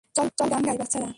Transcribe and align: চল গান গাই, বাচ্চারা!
চল 0.15 0.47
গান 0.51 0.61
গাই, 0.67 0.77
বাচ্চারা! 0.77 1.09